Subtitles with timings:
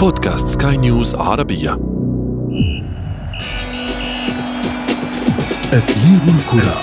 [0.00, 1.78] بودكاست سكاي نيوز عربية.
[5.72, 6.74] أثير الكرة.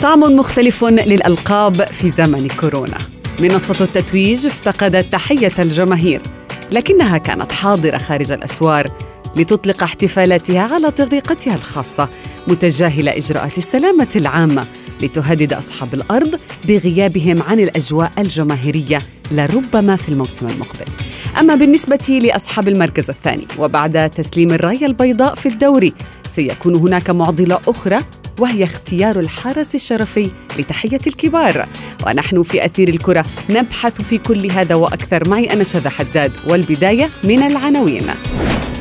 [0.00, 2.98] طعم مختلف للألقاب في زمن كورونا.
[3.40, 6.20] منصة التتويج افتقدت تحية الجماهير
[6.72, 8.90] لكنها كانت حاضرة خارج الأسوار
[9.36, 12.08] لتطلق احتفالاتها على طريقتها الخاصة
[12.48, 14.66] متجاهلة إجراءات السلامة العامة
[15.02, 18.98] لتهدد أصحاب الأرض بغيابهم عن الأجواء الجماهيرية
[19.30, 20.86] لربما في الموسم المقبل.
[21.38, 25.92] أما بالنسبة لأصحاب المركز الثاني وبعد تسليم الراية البيضاء في الدوري
[26.28, 27.98] سيكون هناك معضلة أخرى
[28.38, 31.66] وهي اختيار الحرس الشرفي لتحية الكبار.
[32.06, 35.28] ونحن في أثير الكرة نبحث في كل هذا وأكثر.
[35.28, 38.06] معي أنا شذى حداد والبداية من العناوين.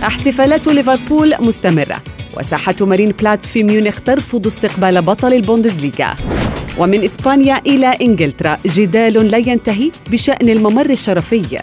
[0.04, 2.02] احتفالات ليفربول مستمرة.
[2.40, 6.16] وساحة مارين بلاتس في ميونخ ترفض استقبال بطل البوندسليغا.
[6.78, 11.60] ومن إسبانيا إلى إنجلترا جدال لا ينتهي بشأن الممر الشرفي.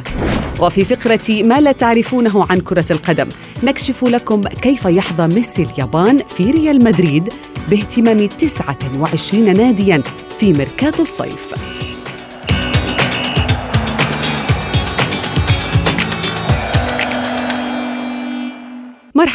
[0.61, 3.28] وفي فقرة ما لا تعرفونه عن كرة القدم
[3.62, 7.33] نكشف لكم كيف يحظى ميسي اليابان في ريال مدريد
[7.70, 10.03] باهتمام 29 ناديا
[10.39, 11.75] في ميركاتو الصيف.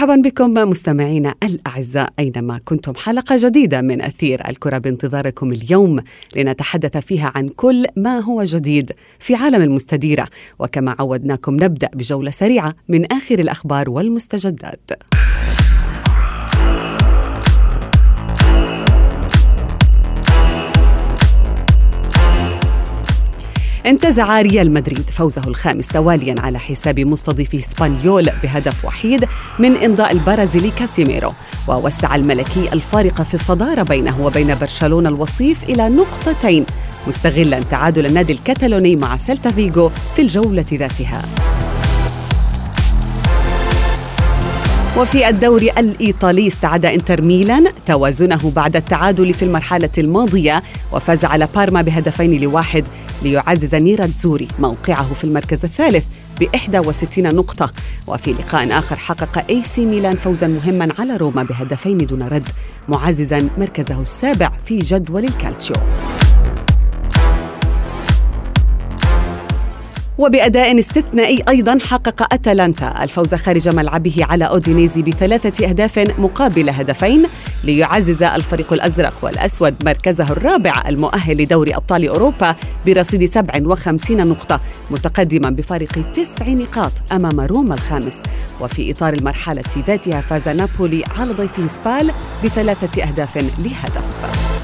[0.02, 6.00] مرحبا بكم مستمعينا الأعزاء أينما كنتم حلقة جديدة من أثير الكرة بانتظاركم اليوم
[6.36, 10.28] لنتحدث فيها عن كل ما هو جديد في عالم المستديرة
[10.60, 14.92] وكما عودناكم نبدأ بجولة سريعة من آخر الأخبار والمستجدات.
[23.86, 29.26] انتزع ريال مدريد فوزه الخامس تواليا على حساب مستضيفه اسبانيول بهدف وحيد
[29.60, 31.34] من إمضاء البرازيلي كاسيميرو.
[31.68, 36.66] ووسع الملكي الفارق في الصدارة بينه وبين برشلونة الوصيف إلى نقطتين
[37.08, 41.26] مستغلا تعادل النادي الكتالوني مع سيلتا فيغو في الجولة ذاتها.
[44.98, 51.82] وفي الدوري الإيطالي استعاد إنتر ميلان توازنه بعد التعادل في المرحلة الماضية وفاز على بارما
[51.82, 52.84] بهدفين لواحد
[53.24, 56.06] ليعزز نيراتزوري موقعه في المركز الثالث
[56.40, 57.72] ب 61 نقطة.
[58.08, 62.50] وفي لقاء آخر حقق اي سي ميلان فوزا مهما على روما بهدفين دون رد
[62.90, 65.76] معززا مركزه السابع في جدول الكالتشيو.
[70.22, 73.04] وبأداء استثنائي أيضا حقق أتلانتا.
[73.04, 77.26] الفوز خارج ملعبه على أودينيزي بثلاثة أهداف مقابل هدفين
[77.64, 82.56] ليعزز الفريق الأزرق والأسود مركزه الرابع المؤهل لدوري أبطال أوروبا
[82.86, 84.62] برصيد 57 نقطة
[84.92, 88.22] متقدما بفارق تسع نقاط أمام روما الخامس.
[88.62, 92.12] وفي إطار المرحلة ذاتها فاز نابولي على ضيفه سبال
[92.44, 94.61] بثلاثة أهداف لهدف.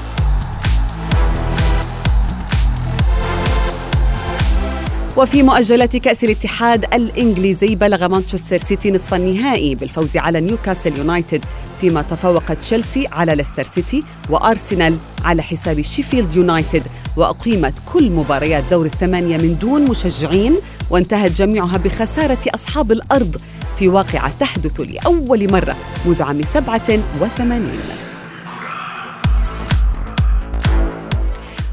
[5.18, 11.44] وفي مؤجلات كأس الاتحاد الإنجليزي بلغ مانشستر سيتي نصف النهائي بالفوز على نيوكاسل يونايتد
[11.80, 16.82] فيما تفوق تشيلسي على ليستر سيتي وأرسنال على حساب شيفيلد يونايتد.
[17.16, 20.56] وأقيمت كل مباريات دور الثمانية من دون مشجعين
[20.90, 23.36] وانتهت جميعها بخسارة أصحاب الأرض
[23.78, 27.02] في واقعة تحدث لأول مرة منذ عام 87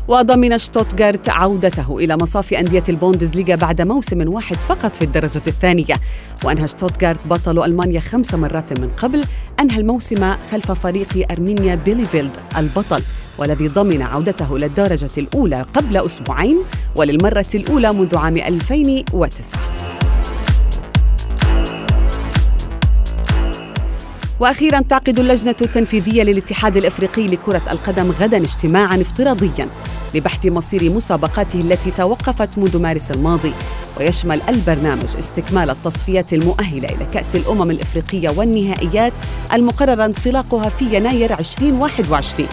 [0.08, 5.96] وضمن شتوتغارت عودته إلى مصاف أندية البوندسليغا بعد موسم واحد فقط في الدرجة الثانية.
[6.44, 9.24] وأنهى شتوتغارت بطل ألمانيا خمس مرات من قبل.
[9.60, 13.02] أنهى الموسم خلف فريق أرمينيا بيليفيلد البطل
[13.38, 16.58] والذي ضمن عودته للدرجة الأولى قبل أسبوعين
[16.96, 19.95] وللمرة الأولى منذ عام 2009
[24.40, 29.70] وأخيرا تعقد اللجنة التنفيذية للاتحاد الأفريقي لكرة القدم غدا اجتماعا افتراضيا
[30.14, 33.54] لبحث مصير مسابقاته التي توقفت منذ مارس الماضي.
[34.00, 39.14] ويشمل البرنامج استكمال التصفيات المؤهلة إلى كأس الأمم الأفريقية والنهائيات
[39.54, 42.50] المقرر انطلاقها في يناير 2021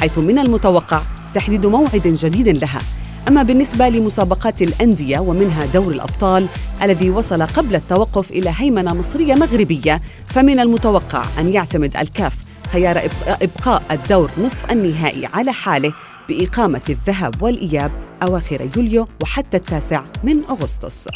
[0.00, 1.00] حيث من المتوقع
[1.34, 2.80] تحديد موعد جديد لها.
[3.28, 6.46] أما بالنسبة لمسابقات الأندية ومنها دور الأبطال
[6.82, 12.34] الذي وصل قبل التوقف إلى هيمنة مصرية مغربية فمن المتوقع أن يعتمد الكاف
[12.72, 15.92] خيار إبقاء الدور نصف النهائي على حاله
[16.28, 17.90] بإقامة الذهاب والإياب
[18.22, 21.08] أواخر يوليو وحتى التاسع من أغسطس.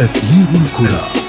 [0.00, 1.23] أثير الكرة.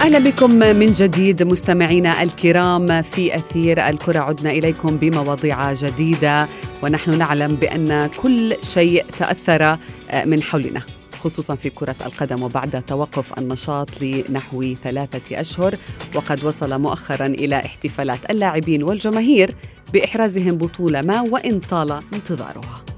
[0.00, 4.18] أهلا بكم من جديد مستمعينا الكرام في أثير الكرة.
[4.18, 6.48] عدنا إليكم بمواضيع جديدة
[6.82, 9.78] ونحن نعلم بأن كل شيء تأثر
[10.26, 10.82] من حولنا
[11.18, 15.74] خصوصا في كرة القدم وبعد توقف النشاط لنحو ثلاثة أشهر.
[16.14, 19.54] وقد وصل مؤخرا إلى احتفالات اللاعبين والجماهير
[19.92, 22.89] بإحرازهم بطولة ما وإن طال انتظارها.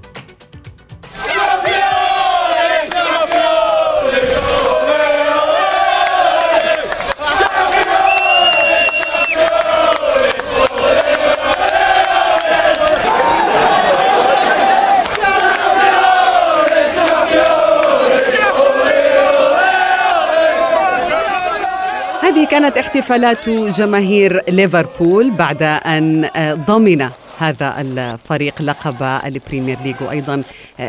[22.53, 26.29] كانت احتفالات جماهير ليفربول بعد أن
[26.67, 30.43] ضمن هذا الفريق لقب البريمير ليج وأيضا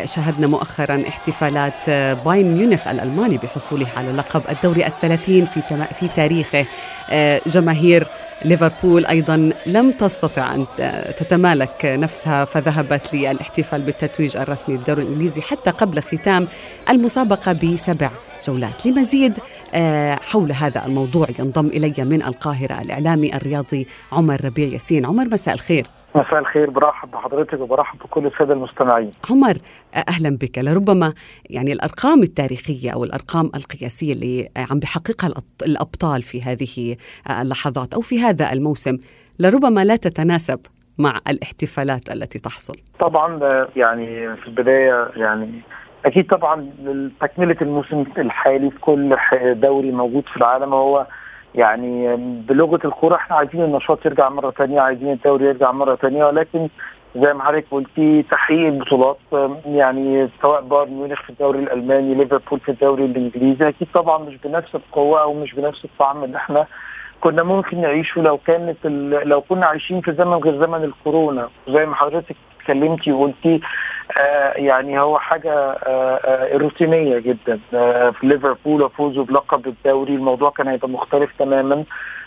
[0.05, 1.91] شهدنا مؤخرا احتفالات
[2.25, 6.67] بايرن ميونخ الألماني بحصوله على لقب الدوري الثلاثين في في تاريخه.
[7.46, 8.08] جماهير
[8.44, 10.67] ليفربول أيضا لم تستطع أن
[11.19, 16.49] تتمالك نفسها فذهبت للاحتفال بالتتويج الرسمي بالدوري الإنجليزي حتى قبل ختام
[16.90, 18.11] المسابقة بسبع
[18.47, 18.87] جولات.
[18.87, 19.38] لمزيد
[19.75, 25.06] آه، حول هذا الموضوع ينضم إلي من القاهرة الإعلامي الرياضي عمر ربيع ياسين.
[25.06, 25.87] عمر مساء الخير.
[26.14, 29.11] مساء الخير برحب بحضرتك وبرحب بكل السادة المستمعين.
[29.31, 29.56] عمر
[30.08, 31.12] أهلا بك لربما
[31.50, 35.31] يعني الأرقام التاريخية أو الأرقام القياسية اللي عم بحققها
[35.66, 36.96] الأبطال في هذه
[37.40, 38.99] اللحظات أو في هذا الموسم
[39.40, 40.61] لربما لا تتناسب
[40.99, 42.75] مع الاحتفالات التي تحصل.
[43.00, 43.40] طبعا
[43.76, 45.62] يعني في البداية يعني
[46.06, 46.70] أكيد طبعا
[47.20, 49.16] تكمله الموسم الحالي في كل
[49.55, 51.06] دوري موجود في العالم هو
[51.55, 52.17] يعني
[52.49, 56.69] بلغة الكورة إحنا عايزين النشاط يرجع مرة ثانية عايزين الدوري يرجع مرة ثانية ولكن
[57.17, 59.17] زي ما حضرتك قلتي تحقيق البطولات
[59.67, 64.75] يعني سواء بايرن ميونخ في الدوري الألماني ليفربول في الدوري الإنجليزي أكيد طبعا مش بنفس
[64.75, 66.67] القوة أو مش بنفس الطعم اللي إحنا
[67.21, 68.77] كنا ممكن نعيشه لو كانت
[69.25, 71.49] لو كنا عايشين في زمن غير زمن الكورونا.
[71.69, 73.61] زي ما حضرتك اتكلمتي وقلتي
[74.56, 77.61] يعني هو حاجة آه آه روتينية جدا.
[77.75, 81.84] آه في ليفربول وفوزه بلقب الدوري الموضوع كان هيبقى مختلف تماما.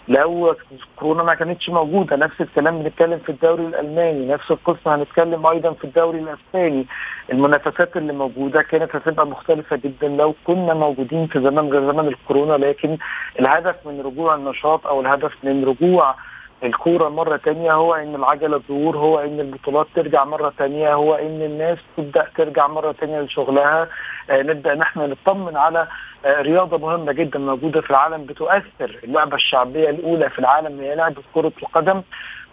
[0.08, 0.56] لو
[0.96, 5.84] كورونا ما كانتش موجودة نفس الكلام بنتكلم في الدوري الألماني نفس القصة هنتكلم أيضا في
[5.84, 6.86] الدوري الأسباني.
[7.32, 12.54] المنافسات اللي موجودة كانت هتبقى مختلفة جدا لو كنا موجودين في زمن غير زمن الكورونا
[12.66, 12.98] لكن
[13.40, 16.16] الهدف من رجوع النشاط أو الهدف من رجوع
[16.64, 21.42] الكورة مرة تانية هو إن العجلة تدور هو إن البطولات ترجع مرة تانية هو إن
[21.42, 23.88] الناس تبدأ ترجع مرة تانية لشغلها.
[24.30, 25.88] آه نبدأ إن إحنا نطمن على
[26.26, 31.22] آه رياضة مهمة جدا موجودة في العالم بتؤثر اللعبة الشعبية الأولى في العالم هي لعبة
[31.34, 32.02] كرة القدم.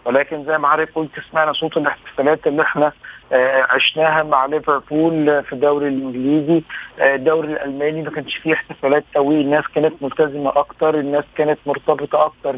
[0.05, 2.91] ولكن زي ما حضرتك قلت سمعنا صوت الاحتفالات اللي إحنا
[3.33, 6.63] آه عشناها مع ليفربول في الدوري الإنجليزي.
[6.99, 12.25] آه الدوري الألماني ما كانش فيه احتفالات قوي الناس كانت ملتزمة أكتر الناس كانت مرتبطة
[12.25, 12.55] أكتر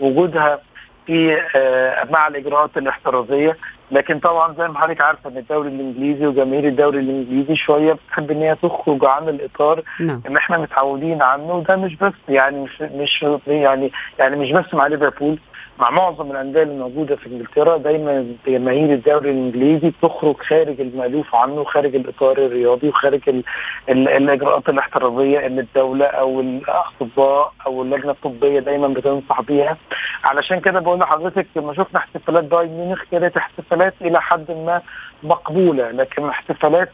[0.00, 0.60] بوجودها
[1.06, 3.56] في آه مع الإجراءات الاحترازية.
[3.90, 8.42] لكن طبعا زي ما حضرتك عارفة إن الدوري الإنجليزي وجماهير الدوري الإنجليزي شوية بتحب إن
[8.42, 10.22] هي تخرج عن الإطار نعم.
[10.26, 11.52] اللي إحنا متعودين عنه.
[11.54, 15.38] وده مش بس يعني مش مش يعني يعني مش بس مع ليفربول.
[15.78, 21.64] مع معظم الأندية اللي موجودة في إنجلترا دايما جماهير الدوري الإنجليزي بتخرج خارج المألوف عنه
[21.64, 23.42] خارج الإطار الرياضي وخارج ال
[23.88, 29.76] ال الإجراءات الاحترازية اللي الدولة أو الاطباء أو اللجنة الطبية دايما بتنصح بيها.
[30.24, 34.82] علشان كده بقول لحضرتك لما شفنا احتفالات بايرن ميونخ كانت احتفالات إلى حد ما
[35.22, 36.92] مقبولة لكن احتفالات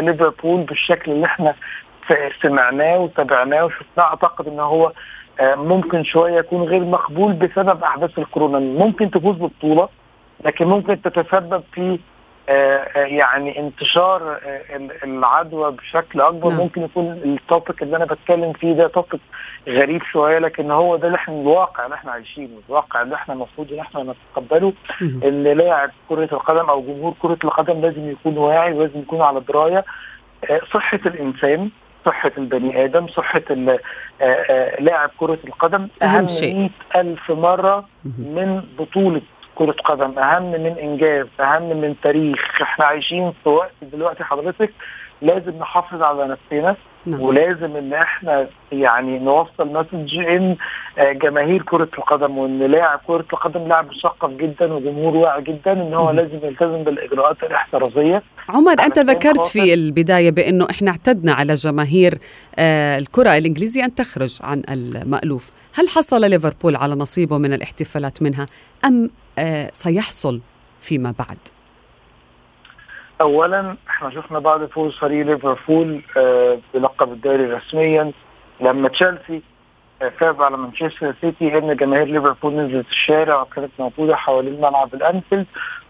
[0.00, 1.54] ليفربول بالشكل اللي إحنا
[2.42, 4.92] سمعناه وتابعناه وشفناه أعتقد إن هو
[5.42, 9.88] ممكن شوية يكون غير مقبول بسبب أحداث الكورونا ممكن تفوز ببطوله
[10.44, 11.98] لكن ممكن تتسبب في
[12.96, 14.38] يعني انتشار
[15.04, 16.58] العدوى بشكل أكبر نعم.
[16.58, 19.20] ممكن يكون التوبيك اللي أنا بتكلم فيه ده توبيك
[19.68, 23.72] غريب شوية لكن هو ده اللي إحنا الواقع اللي إحنا عايشينه الواقع اللي إحنا المفروض
[23.72, 24.72] إن إحنا نتقبله.
[25.02, 29.84] ان لاعب كرة القدم أو جمهور كرة القدم لازم يكون واعي ولازم يكون على دراية
[30.50, 31.70] آه، صحة الإنسان
[32.06, 33.78] صحة البني آدم صحة آه،
[34.20, 36.54] آه، لاعب كرة القدم أهم شيء.
[36.56, 37.84] 100 ألف مرة.
[38.04, 39.20] من بطولة
[39.54, 44.72] كرة قدم أهم من إنجاز أهم من تاريخ إحنا عايشين في وقت دلوقتي حضرتك
[45.22, 46.76] لازم نحافظ على نفسنا
[47.06, 47.20] نعم.
[47.20, 50.56] ولازم إن إحنا يعني نوصل مسج إن
[50.98, 55.94] آه، جماهير كرة القدم وإن لاعب كرة القدم لاعب مثقف جدا وجمهور واعي جدا إن
[55.94, 56.10] هو.
[56.10, 62.18] لازم يلتزم بالإجراءات الاحترازية عمر أنت ذكرت في البداية بأنه إحنا اعتدنا على جماهير
[62.58, 68.46] آه، الكرة الإنجليزية أن تخرج عن المألوف، هل حصل ليفربول على نصيبه من الاحتفالات منها
[68.84, 70.40] أم آه، سيحصل
[70.80, 71.38] فيما بعد؟
[73.20, 78.12] اولا إحنا شفنا بعد فوز فريق ليفربول آه، بلقب الدوري رسميا.
[78.60, 79.42] لما تشيلسي
[80.02, 85.46] آه، فاز على مانشستر سيتي ان جماهير ليفربول نزلت الشارع وكانت موجودة حوالين ملعب الأنفيلد.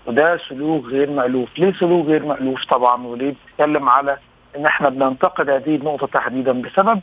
[0.06, 4.16] وده سلوك غير مألوف، ليه سلوك غير مألوف؟ طبعا وليه بتتكلم على
[4.56, 7.00] إن إحنا بننتقد هذه النقطة تحديدا بسبب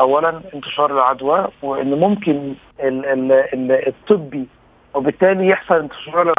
[0.00, 4.46] اولا انتشار العدوى وإن ممكن ال ال ال الطبي
[4.94, 6.34] وبالتالي يحصل انتشار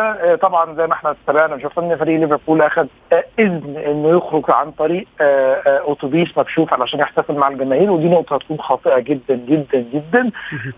[0.00, 4.44] آه، طبعا زي ما إحنا اتبعنا شفنا إن فريق ليفربول أخذ آه، إذن إنه يخرج
[4.48, 9.84] عن طريق آه، أتوبيس مكشوف علشان يحتفل مع الجماهير ودي نقطة هتكون خاطئة جدا جدا
[9.94, 10.30] جدا.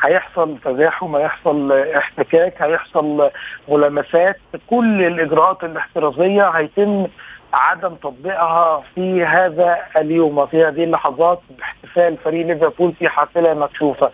[0.03, 3.31] هيحصل تزاحم هيحصل احتكاك هيحصل
[3.69, 4.37] ملامسات.
[4.71, 7.07] كل الإجراءات الاحترازية هيتم
[7.53, 14.11] عدم تطبيقها في هذا اليوم وفي هذه اللحظات باحتفال فريق ليفربول في حافلة مكشوفة.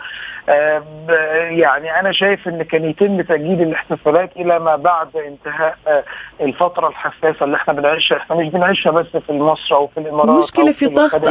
[0.49, 6.05] يعني أنا شايف إن كان يتم تاجيل الاحتفالات إلى ما بعد انتهاء آه،
[6.41, 10.73] الفترة الحساسه اللي إحنا بنعيشها، إحنا مش بنعيشها بس في مصر أو في الإمارات المشكلة
[10.73, 11.29] في ضغط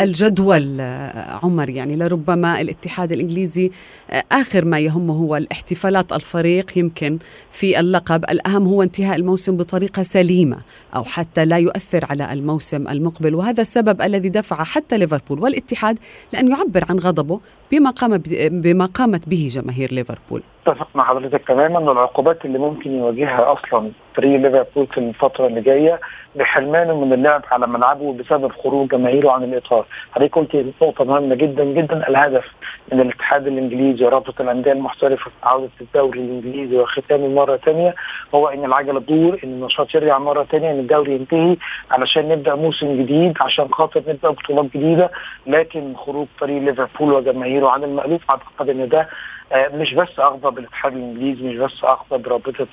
[0.00, 3.70] الجدول آه، عمر يعني لربما الاتحاد الإنجليزي
[4.10, 7.18] آه، آخر ما يهمه هو الاحتفالات الفريق يمكن
[7.50, 10.56] في اللقب، الأهم هو انتهاء الموسم بطريقة سليمة
[10.96, 13.34] أو حتى لا يؤثر على الموسم المقبل.
[13.34, 15.98] وهذا السبب الذي دفع حتى ليفربول والاتحاد
[16.32, 17.40] لأن يعبر عن غضبه
[17.72, 18.16] بما قام
[18.48, 20.42] بما قامت به جماهير ليفربول.
[20.66, 25.60] اتفق مع حضرتك تماما إن العقوبات اللي ممكن يواجهها أصلا فريق ليفربول في الفترة اللي
[25.60, 26.00] جاية
[26.36, 31.64] بحرمانه من اللعب على ملعبه بسبب خروج جماهيره عن الإطار، حضرتك قلت نقطة مهمة جدا
[31.64, 32.44] جدا الهدف
[32.92, 37.94] من الاتحاد الإنجليزي ورابطه الأندية المحترفة في عوده الدوري الإنجليزي وختامه مرة ثانية
[38.34, 41.56] هو إن العجلة تدور إن النشاط يرجع مرة ثانية إن الدوري ينتهي
[41.90, 45.10] علشان نبدأ موسم جديد عشان خاطر نبدأ بطولات جديدة
[45.46, 49.08] لكن خروج فريق ليفربول وجماهيره عن المألوف أعتقد إن ده
[49.54, 52.66] مش بس أغضب الاتحاد الإنجليزي مش بس أغضب رابطة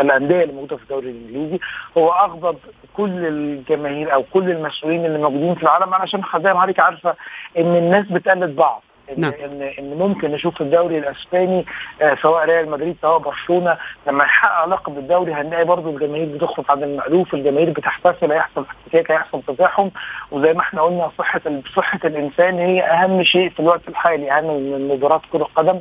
[0.00, 1.58] الأندية اللي موجودة في الدوري الإنجليزي
[1.98, 2.56] هو أغضب
[2.96, 7.14] كل الجماهير أو كل المسؤولين اللي موجودين في العالم علشان حضرتك عارفة
[7.58, 8.82] إن الناس بتقلد بعض.
[9.10, 9.32] ان نعم.
[9.44, 11.66] ان إن ممكن نشوف الدوري الأسباني
[12.02, 16.82] آه سواء ريال مدريد سواء برشلونة لما يحقق لقب الدوري هنلاقي برضه الجماهير بتخرج عن
[16.82, 19.88] المألوف الجماهير بتحتفل هيحصل احتكاك هيحصل تزاحم.
[20.30, 21.40] وزي ما إحنا قلنا صحة
[21.76, 25.78] صحة الإنسان هي أهم شيء في الوقت الحالي أهم من مباراة كرة قدم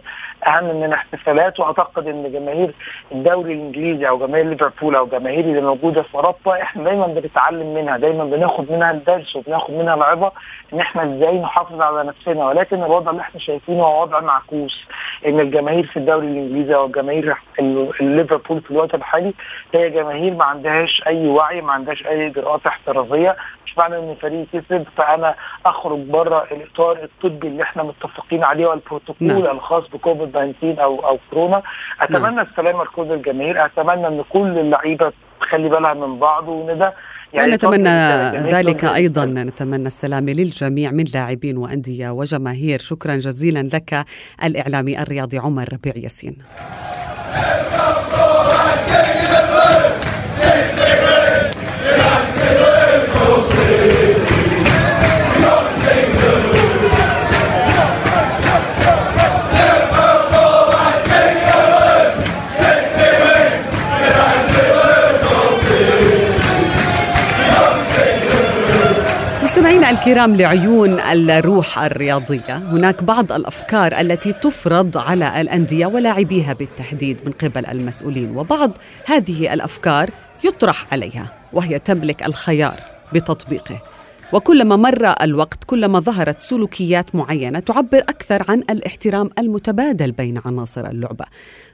[0.47, 1.59] أهم من الاحتفالات.
[1.59, 2.73] وأعتقد إن جماهير
[3.11, 7.97] الدوري الإنجليزي أو جماهير ليفربول أو جماهير اللي موجودة في أوروبا إحنا دايما بنتعلم منها
[7.97, 10.31] دايما بناخد منها الدرس وبناخد منها العظة
[10.73, 12.45] إن إحنا إزاي نحافظ على نفسنا.
[12.47, 14.85] ولكن الوضع اللي إحنا شايفينه هو وضع معكوس
[15.25, 17.35] إن الجماهير في الدوري الإنجليزي أو الجماهير
[18.01, 19.33] ليفربول في الوقت الحالي
[19.73, 24.45] هي جماهير ما عندهاش أي وعي ما عندهاش أي إجراءات احترازية مش معنى إن فريق
[24.53, 29.55] كسب فأنا أخرج بره الإطار الطبي اللي إحنا متفقين عليه والبروتوكول نعم.
[29.55, 31.61] الخاص بكوفيد 19 أو أو كورونا
[32.01, 32.47] أتمنى نعم.
[32.51, 36.93] السلامه لكل الجماهير أتمنى إن كل اللعيبة تخلي بالها من بعض وإن ده
[37.35, 37.89] يعني ونتمنى
[38.53, 39.25] ذلك أيضا.
[39.25, 42.79] نتمنى السلامة للجميع من لاعبين وأندية وجماهير.
[42.79, 44.05] شكرا جزيلا لك
[44.43, 46.37] الإعلامي الرياضي عمر ربيع ياسين
[70.05, 72.57] الكرام لعيون الروح الرياضية.
[72.57, 80.09] هناك بعض الأفكار التي تفرض على الأندية ولاعبيها بالتحديد من قبل المسؤولين وبعض هذه الأفكار
[80.43, 82.79] يطرح عليها وهي تملك الخيار
[83.13, 83.81] بتطبيقه.
[84.33, 91.25] وكلما مر الوقت كلما ظهرت سلوكيات معينة تعبر أكثر عن الاحترام المتبادل بين عناصر اللعبة.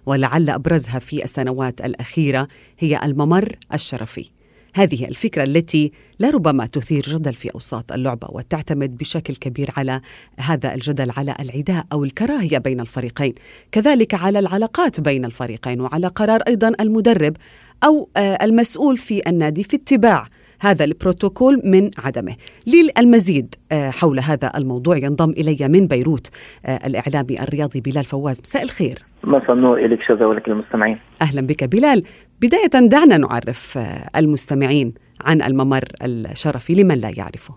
[0.05, 2.47] ولعل أبرزها في السنوات الأخيرة
[2.79, 4.40] هي الممر الشرفي.
[4.73, 10.01] هذه الفكرة التي لربما تثير جدل في أوساط اللعبة وتعتمد بشكل كبير على
[10.39, 13.33] هذا الجدل على العداء أو الكراهية بين الفريقين.
[13.71, 17.37] كذلك على العلاقات بين الفريقين وعلى قرار أيضا المدرب
[17.83, 20.27] أو آه، المسؤول في النادي في اتباع
[20.59, 22.35] هذا البروتوكول من عدمه.
[22.67, 26.27] للمزيد آه، حول هذا الموضوع ينضم إلي من بيروت
[26.65, 28.41] آه، الإعلامي الرياضي بلال فواز.
[28.41, 29.10] مساء الخير.
[29.23, 30.99] مساء النور إليك شذا ولك المستمعين.
[31.21, 32.03] أهلا بك بلال.
[32.41, 34.93] بداية دعنا نعرف آه، المستمعين
[35.25, 37.53] عن الممر الشرفي لمن لا يعرفه.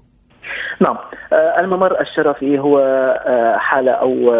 [0.81, 0.97] نعم
[1.33, 2.79] الممر الشرفي هو
[3.59, 4.35] حالة أو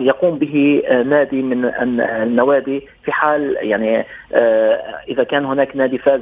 [0.00, 1.64] يقوم به نادي من
[2.00, 4.04] النوادي في حال يعني
[5.08, 6.20] إذا كان هناك نادي فاز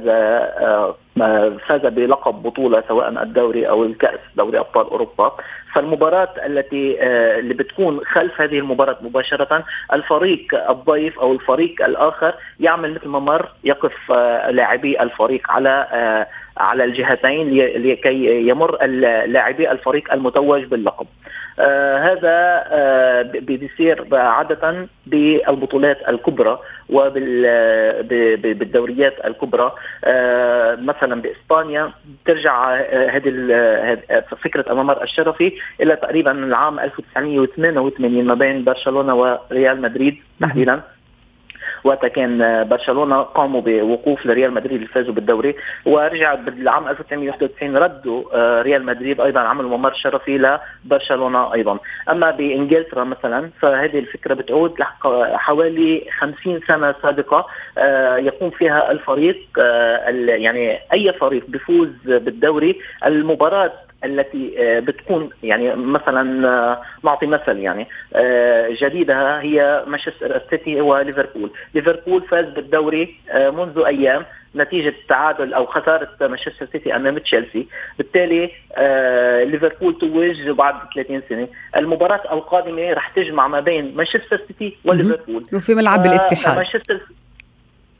[1.67, 5.31] فاز بلقب بطولة سواء الدوري أو الكأس دوري أبطال أوروبا
[5.77, 12.93] فالمباراة التي آه، اللي بتكون خلف هذه المباراة مباشرة الفريق الضيف أو الفريق الآخر يعمل
[12.93, 18.85] مثل ممر يقف آه، لاعبي الفريق على آه، على الجهتين لكي يمر
[19.25, 21.07] لاعبي الفريق المتوج باللقب.
[21.97, 26.59] هذا آه بيصير عادة بالبطولات الكبرى
[26.89, 29.71] وبالدوريات الكبرى.
[30.05, 31.91] آه مثلا بإسبانيا
[32.25, 33.29] ترجع آه، هذه
[34.43, 40.81] فكرة الممر الشرفي إلى تقريبا العام 1988 ما بين برشلونة وريال مدريد تحديدا.
[41.83, 45.55] وقتها كان برشلونة قاموا بوقوف لريال مدريد اللي فازوا بالدوري
[45.85, 51.79] ورجع بالعام 1991 ردوا آه، ريال مدريد أيضا عملوا ممر شرفي لبرشلونة أيضا.
[52.09, 54.73] أما بإنجلترا مثلا فهذه الفكرة بتعود
[55.33, 63.71] حوالي 50 سنة سابقة آه، يقوم فيها الفريق آه، يعني أي فريق بيفوز بالدوري المباراة
[64.03, 71.51] التي آه، بتكون يعني مثلا آه، نعطي مثل يعني آه، جديدة هي مانشستر سيتي وليفربول.
[71.73, 74.25] ليفربول فاز بالدوري منذ أيام
[74.55, 77.67] نتيجة تعادل أو خسارة مانشستر سيتي أمام تشيلسي.
[77.97, 78.51] بالتالي
[79.45, 81.47] ليفربول توج بعد 30 سنة.
[81.77, 85.45] المباراة القادمة رح تجمع ما بين مانشستر سيتي وليفربول.
[85.53, 86.55] وفي ملعب الاتحاد.
[86.57, 87.01] مانشستر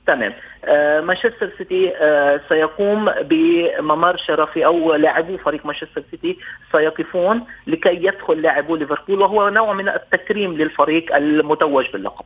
[0.07, 0.33] تمام.
[0.65, 6.37] آه مانشستر سيتي آه سيقوم بممر شرفي أو لاعبو فريق مانشستر سيتي
[6.71, 12.25] سيقفون لكي يدخل لاعبو ليفربول وهو نوع من التكريم للفريق المتوج باللقب.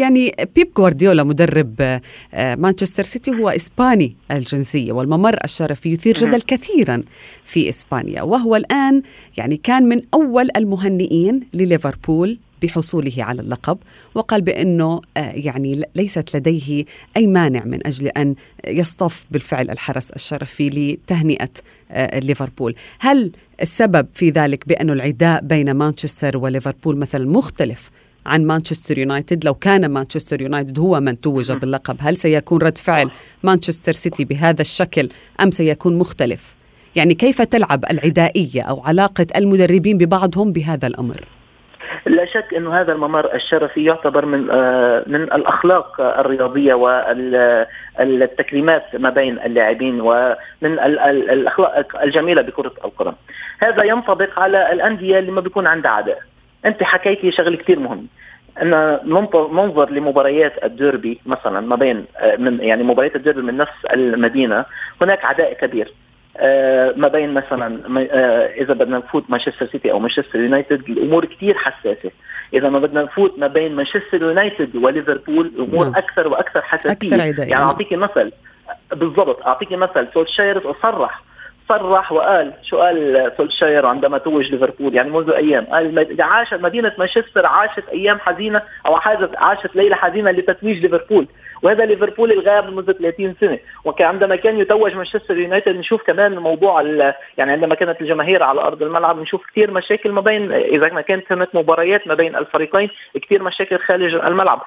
[0.00, 2.00] يعني بيب جوارديولا مدرب
[2.34, 7.02] آه مانشستر سيتي هو إسباني الجنسية والممر الشرفي يثير جدل كثيرا
[7.44, 8.22] في إسبانيا.
[8.22, 9.02] وهو الآن
[9.38, 13.78] يعني كان من أول المهنئين لليفربول بحصوله على اللقب
[14.14, 16.84] وقال بأنه آه، يعني ليست لديه
[17.16, 18.34] أي مانع من أجل أن
[18.66, 21.50] يصطف بالفعل الحرس الشرفي لتهنئة
[21.90, 27.90] آه، ليفربول، هل السبب في ذلك بأن العداء بين مانشستر وليفربول مثلا مختلف
[28.26, 33.10] عن مانشستر يونايتد؟ لو كان مانشستر يونايتد هو من توج باللقب هل سيكون رد فعل
[33.42, 35.08] مانشستر سيتي بهذا الشكل
[35.40, 36.54] أم سيكون مختلف؟
[36.96, 41.24] يعني كيف تلعب العدائية أو علاقة المدربين ببعضهم بهذا الأمر؟
[42.06, 46.74] لا شك إنه هذا الممر الشرفي يعتبر من آه، من الأخلاق الرياضية
[47.98, 50.78] والتكريمات ما بين اللاعبين ومن
[51.32, 53.12] الأخلاق الجميلة بكرة القدم.
[53.58, 56.18] هذا ينطبق على الأندية اللي ما بيكون عندها عداء.
[56.64, 58.06] أنت حكيتي شغله كثير مهم.
[58.62, 58.98] ان
[59.52, 64.64] ننظر لمباريات الديربي مثلا ما بين آه، من يعني مباريات الديربي من نفس المدينة
[65.02, 65.92] هناك عداء كبير آه،
[66.96, 72.10] ما بين مثلا آه، إذا بدنا نفوت مانشستر سيتي أو مانشستر يونايتد الأمور كثير حساسة.
[72.54, 75.94] إذا ما بدنا نفوت ما بين مانشستر يونايتد وليفربول الأمور نعم.
[75.94, 76.90] أكثر وأكثر حساسية.
[76.90, 78.32] أكثر يعني اعطيكي مثل.
[78.92, 79.42] بالضبط.
[79.46, 80.08] اعطيكي مثل.
[80.14, 81.22] سولشاير صرح.
[81.68, 85.64] صرح وقال شو قال سولشاير عندما توج ليفربول؟ يعني منذ أيام.
[85.64, 88.94] قال عاشت مدينة مانشستر عاشت أيام حزينة أو
[89.36, 91.26] عاشت ليلة حزينة لتتويج ليفربول.
[91.62, 93.58] وهذا ليفربول الغاب منذ 30 سنة.
[93.84, 96.82] وكان عندما كان يتوج مانشستر يونايتد نشوف كمان موضوع
[97.38, 101.32] يعني عندما كانت الجماهير على أرض الملعب نشوف كثير مشاكل ما بين إذا ما كانت
[101.32, 102.90] هناك مباريات ما بين الفريقين
[103.22, 104.62] كثير مشاكل خارج الملعب.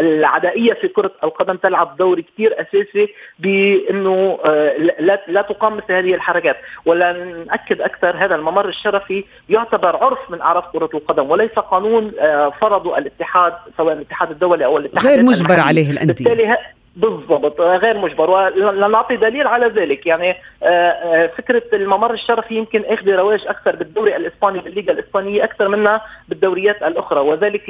[0.00, 6.14] العدائية في كرة القدم تلعب دور كثير أساسي بأنه آه، لا لا تقام مثل هذه
[6.14, 6.56] الحركات.
[6.84, 7.12] ولا
[7.46, 12.98] نأكد أكثر هذا الممر الشرفي يعتبر عرف من أعراف كرة القدم وليس قانون آه، فرضه
[12.98, 16.09] الاتحاد سواء الاتحاد الدولي أو الاتحاد غير مجبر عليه الأندية.
[16.12, 16.56] بالتالي
[16.96, 18.30] بالضبط غير مجبر.
[18.30, 20.06] ولنعطي دليل على ذلك.
[20.06, 25.68] يعني آه، آه، فكرة الممر الشرفي يمكن إخذ رواج أكثر بالدوري الإسباني بالليغا الإسبانية أكثر
[25.68, 27.20] منها بالدوريات الأخرى.
[27.20, 27.62] وذلك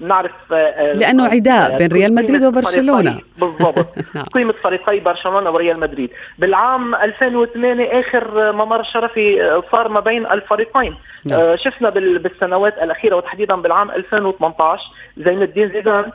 [0.00, 3.20] لنعرف آه، لأنه عداء بين ريال مدريد وبرشلونة.
[3.38, 3.86] بالضبط.
[4.14, 4.24] نعم.
[4.24, 6.10] قيمة فريقي برشلونة وريال مدريد.
[6.38, 10.94] بالعام 2008 آخر ممر شرفي صار ما بين الفريقين.
[11.26, 11.56] نعم.
[11.56, 14.82] شفنا بالسنوات الأخيرة وتحديدا بالعام 2018
[15.16, 16.12] زين الدين زيدان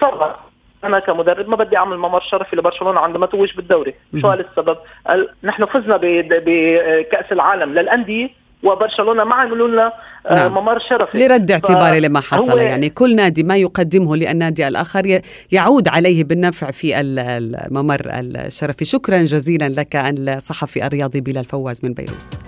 [0.00, 0.36] صرح
[0.84, 3.94] أنا كمدرب ما بدي أعمل ممر شرفي لبرشلونة عندما توج بالدوري.
[4.20, 8.28] شو قال السبب؟ قال نحن فزنا بكاس العالم للأندية
[8.62, 9.92] وبرشلونة ما عملوا لنا
[10.26, 10.52] آه، نعم.
[10.54, 11.26] ممر شرفي.
[11.26, 15.20] لرد اعتباري لما حصل يعني كل نادي ما يقدمه للنادي الآخر
[15.52, 18.84] يعود عليه بالنفع في الممر الشرفي.
[18.84, 22.45] شكرا جزيلا لك الصحفي الرياضي بلال فواز من بيروت.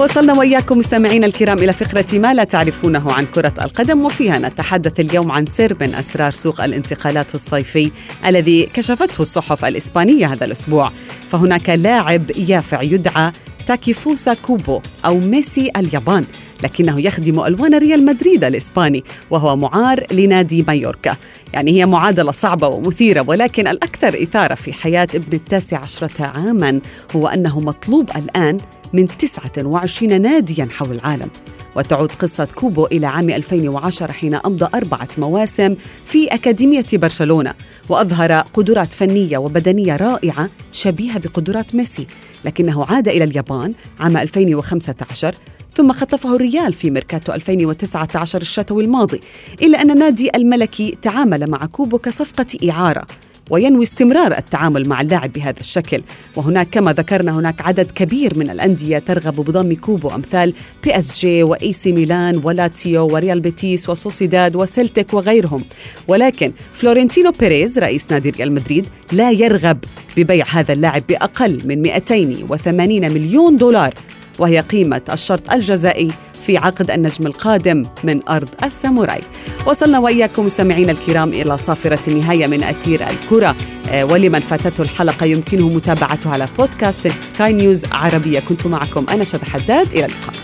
[0.00, 5.32] وصلنا وإياكم مستمعينا الكرام إلى فقرة ما لا تعرفونه عن كرة القدم وفيها نتحدث اليوم
[5.32, 7.90] عن سر من أسرار سوق الانتقالات الصيفي
[8.26, 10.92] الذي كشفته الصحف الإسبانية هذا الأسبوع.
[11.30, 13.32] فهناك لاعب يافع يدعى
[13.66, 16.24] تاكيفوسا كوبو أو ميسي اليابان
[16.62, 21.16] لكنه يخدم ألوان ريال مدريد الإسباني وهو معار لنادي مايوركا.
[21.52, 26.80] يعني هي معادلة صعبة ومثيرة ولكن الأكثر إثارة في حياة ابن التاسع عشرة عاما
[27.16, 28.58] هو أنه مطلوب الآن
[28.92, 31.28] من 29 ناديا حول العالم.
[31.76, 37.54] وتعود قصة كوبو إلى عام 2010 حين أمضى أربعة مواسم في أكاديمية برشلونة
[37.88, 42.06] وأظهر قدرات فنية وبدنية رائعة شبيهة بقدرات ميسي
[42.44, 45.34] لكنه عاد إلى اليابان عام 2015
[45.74, 49.20] ثم خطفه الريال في ميركاتو 2019 الشتوي الماضي
[49.62, 53.06] إلا أن نادي الملكي تعامل مع كوبو كصفقة إعارة.
[53.50, 56.02] وينوي استمرار التعامل مع اللاعب بهذا الشكل.
[56.36, 61.42] وهناك كما ذكرنا هناك عدد كبير من الأندية ترغب بضم كوبو أمثال بي اس جي
[61.42, 65.64] وإي سي ميلان ولاتسيو وريال بيتيس وسوسيداد وسلتك وغيرهم
[66.08, 69.78] ولكن فلورنتينو بيريز رئيس نادي ريال مدريد لا يرغب
[70.16, 73.94] ببيع هذا اللاعب بأقل من 280 مليون دولار
[74.38, 79.20] وهي قيمة الشرط الجزائي في عقد النجم القادم من أرض الساموراي.
[79.66, 83.56] وصلنا وإياكم مستمعينا الكرام إلى صافرة النهاية من أثير الكرة.
[83.90, 88.40] آه، ولمن فاتته الحلقة يمكنه متابعتها على بودكاست سكاي نيوز عربية.
[88.40, 89.92] كنت معكم أنا شد حداد.
[89.92, 90.34] إلى اللقاء.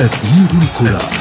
[0.00, 1.19] أثير الكرة.